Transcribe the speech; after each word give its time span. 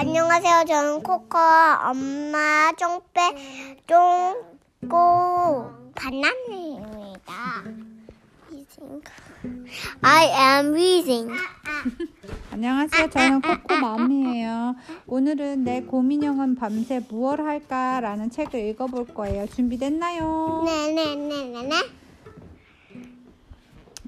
안녕하세요. 0.00 0.64
저는 0.68 1.02
코코 1.02 1.36
엄마 1.36 2.70
쫑빼 2.78 3.82
쫑꼬 3.88 5.72
바나나입니다. 5.92 7.64
I 10.00 10.26
am 10.60 10.72
wheezing. 10.72 11.32
안녕하세요. 12.52 13.10
저는 13.10 13.40
코코 13.40 13.74
맘이에요. 13.74 14.76
오늘은 15.08 15.64
내 15.64 15.82
고민형은 15.82 16.54
밤새 16.54 17.00
무얼 17.08 17.40
할까라는 17.40 18.30
책을 18.30 18.68
읽어볼 18.68 19.06
거예요. 19.06 19.48
준비됐나요? 19.48 20.62
네네네네네. 20.64 21.74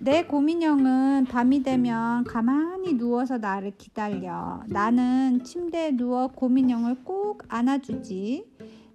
내 0.03 0.25
고민형은 0.25 1.27
밤이 1.27 1.63
되면 1.63 2.25
가만히 2.25 2.95
누워서 2.95 3.37
나를 3.37 3.73
기다려. 3.77 4.63
나는 4.67 5.45
침대에 5.45 5.91
누워 5.91 6.29
고민형을 6.29 7.05
꼭 7.05 7.43
안아주지. 7.49 8.51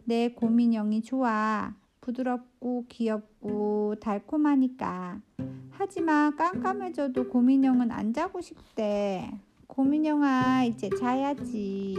내 0.06 0.30
고민형이 0.30 1.04
좋아. 1.04 1.76
부드럽고 2.02 2.86
귀엽고 2.90 3.98
달콤하니까. 4.02 5.22
하지만 5.70 6.36
깜깜해져도 6.38 7.30
고민형은 7.30 7.92
안 7.92 8.12
자고 8.12 8.42
싶대. 8.42 9.32
고민형아, 9.68 10.64
이제 10.64 10.90
자야지. 10.90 11.98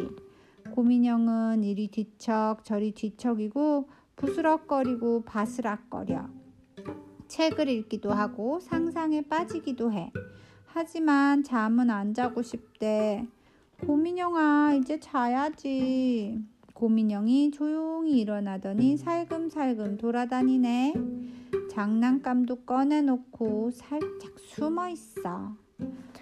고민형은 0.72 1.62
이리 1.62 1.86
뒤척 1.92 2.64
저리 2.64 2.90
뒤척이고 2.90 3.88
부스럭거리고 4.16 5.22
바스락거려. 5.22 6.45
책을 7.28 7.68
읽기도 7.68 8.12
하고 8.12 8.60
상상에 8.60 9.22
빠지기도 9.22 9.92
해. 9.92 10.12
하지만 10.66 11.42
잠은 11.42 11.90
안 11.90 12.14
자고 12.14 12.42
싶대. 12.42 13.26
고민형아, 13.86 14.74
이제 14.74 14.98
자야지. 15.00 16.38
고민형이 16.74 17.50
조용히 17.52 18.20
일어나더니 18.20 18.96
살금살금 18.96 19.96
돌아다니네. 19.96 20.94
장난감도 21.70 22.64
꺼내놓고 22.64 23.70
살짝 23.70 24.38
숨어 24.38 24.88
있어. 24.90 25.56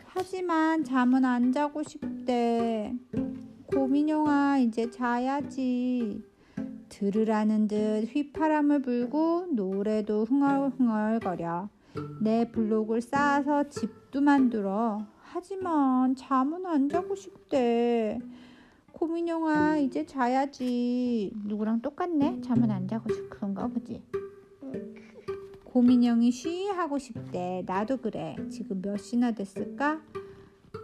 하지만 0.07 0.85
잠은 0.85 1.25
안 1.25 1.53
자고 1.53 1.83
싶대. 1.83 2.95
고민형아, 3.67 4.59
이제 4.59 4.91
자야지. 4.91 6.23
들으라는 6.95 7.67
듯 7.67 8.09
휘파람을 8.09 8.83
불고 8.83 9.47
노래도 9.51 10.25
흥얼흥얼거려. 10.27 11.69
내 12.21 12.49
블록을 12.53 13.01
쌓아서 13.01 13.69
집도 13.69 14.21
만들어. 14.21 15.05
하지만 15.21 16.15
잠은 16.15 16.65
안 16.67 16.89
자고 16.89 17.17
싶대. 17.17 18.21
고민영아 18.93 19.79
이제 19.79 20.07
자야지. 20.07 21.33
누구랑 21.47 21.83
똑같네? 21.83 22.41
잠은 22.43 22.71
안 22.71 22.87
자고 22.87 23.13
싶은가 23.13 23.67
보지. 23.67 24.01
고민영이 25.65 26.31
쉬 26.31 26.69
하고 26.69 26.99
싶대. 26.99 27.65
나도 27.67 27.97
그래. 27.97 28.37
지금 28.51 28.81
몇 28.81 28.99
시나 28.99 29.33
됐을까? 29.33 30.01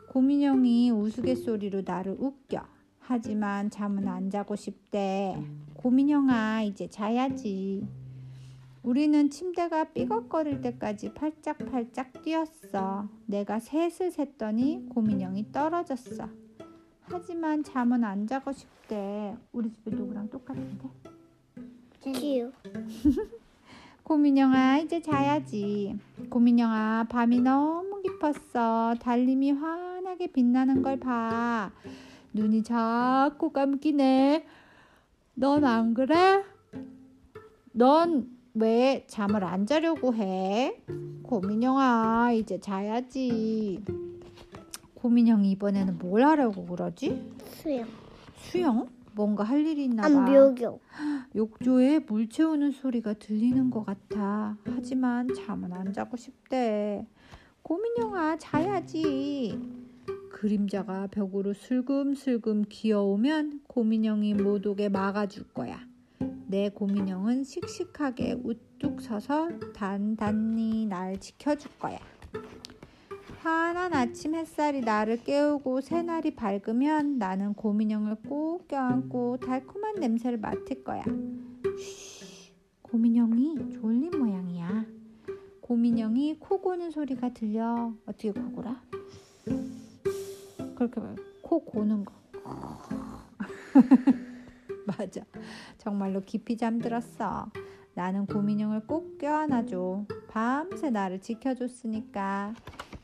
고민영이 0.08 0.90
우스갯소리로 0.90 1.82
나를 1.84 2.16
웃겨. 2.18 2.64
하지만 2.98 3.70
잠은 3.70 4.08
안 4.08 4.28
자고 4.28 4.56
싶대. 4.56 5.36
고민영아, 5.80 6.60
이제 6.60 6.90
자야지. 6.90 7.88
우리는 8.82 9.30
침대가 9.30 9.84
삐걱거릴 9.84 10.60
때까지 10.60 11.14
팔짝팔짝 11.14 12.22
뛰었어. 12.22 13.08
내가 13.24 13.58
셋을 13.58 14.10
셌더니 14.10 14.88
고민영이 14.90 15.52
떨어졌어. 15.52 16.28
하지만 17.00 17.64
잠은 17.64 18.04
안 18.04 18.26
자고 18.26 18.52
싶대. 18.52 19.34
우리 19.52 19.72
집에 19.72 19.90
누구랑 19.90 20.28
똑같은데? 20.28 20.90
큐. 22.02 22.52
고민영아 24.04 24.80
이제 24.80 25.00
자야지. 25.00 25.98
고민영아 26.28 27.06
밤이 27.08 27.40
너무 27.40 28.02
깊었어. 28.02 28.96
달님이 29.00 29.52
환하게 29.52 30.26
빛나는 30.26 30.82
걸 30.82 31.00
봐. 31.00 31.72
눈이 32.34 32.64
자꾸 32.64 33.50
감기네. 33.50 34.44
넌 35.40 35.64
안 35.64 35.94
그래? 35.94 36.44
넌 37.72 38.28
왜 38.52 39.04
잠을 39.08 39.42
안 39.42 39.64
자려고 39.64 40.12
해? 40.14 40.82
고민영아 41.22 42.32
이제 42.32 42.60
자야지. 42.60 43.82
고민영이 44.94 45.50
이번에는 45.52 45.96
뭘 45.98 46.24
하려고 46.24 46.66
그러지? 46.66 47.32
수영. 47.46 47.88
수영? 48.36 48.88
뭔가 49.14 49.42
할 49.44 49.64
일이 49.66 49.84
있나 49.84 50.02
봐. 50.02 50.08
암묘교. 50.08 50.80
욕조에 51.34 52.00
물 52.00 52.28
채우는 52.28 52.72
소리가 52.72 53.14
들리는 53.14 53.70
것 53.70 53.86
같아. 53.86 54.58
하지만 54.66 55.26
잠은 55.34 55.72
안 55.72 55.92
자고 55.94 56.18
싶대. 56.18 57.06
고민영아 57.62 58.36
자야지. 58.36 59.58
그림자가 60.40 61.06
벽으로 61.08 61.52
슬금슬금 61.52 62.64
기어오면 62.70 63.60
고민영이 63.66 64.32
못 64.32 64.66
오게 64.66 64.88
막아줄 64.88 65.52
거야. 65.52 65.86
내 66.46 66.70
고민영은 66.70 67.44
씩씩하게 67.44 68.40
우뚝 68.42 69.02
서서 69.02 69.50
단단히 69.74 70.86
날 70.86 71.20
지켜줄 71.20 71.72
거야. 71.78 71.98
환한 73.40 73.92
아침 73.92 74.34
햇살이 74.34 74.80
나를 74.80 75.22
깨우고 75.24 75.82
새날이 75.82 76.34
밝으면 76.34 77.18
나는 77.18 77.52
고민형을 77.52 78.22
꼭 78.26 78.66
껴안고 78.66 79.40
달콤한 79.40 79.96
냄새를 79.96 80.38
맡을 80.38 80.82
거야. 80.82 81.04
쉬, 81.78 82.54
고민형이 82.80 83.72
졸린 83.74 84.18
모양이야. 84.18 84.86
고민형이 85.60 86.38
코 86.38 86.62
고는 86.62 86.90
소리가 86.90 87.34
들려. 87.34 87.92
어떻게 88.06 88.32
코 88.32 88.50
골아? 88.52 88.80
그렇게 90.80 90.98
말코 90.98 91.62
고는 91.66 92.06
거. 92.06 92.14
맞아. 94.86 95.20
정말로 95.76 96.22
깊이 96.22 96.56
잠들었어. 96.56 97.50
나는 97.92 98.24
고민형을 98.24 98.86
꼭 98.86 99.18
껴안아줘. 99.18 100.06
밤새 100.28 100.88
나를 100.88 101.20
지켜줬으니까. 101.20 102.54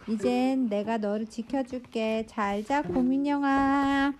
이젠 0.08 0.70
내가 0.70 0.96
너를 0.96 1.26
지켜줄게. 1.26 2.24
잘 2.26 2.64
자, 2.64 2.80
고민영아. 2.80 4.14